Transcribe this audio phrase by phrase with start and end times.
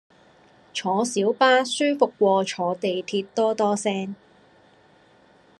[0.73, 4.15] 坐小巴舒服過坐地鐵多多聲